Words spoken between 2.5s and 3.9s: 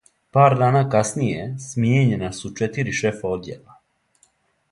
четири шефа одјела.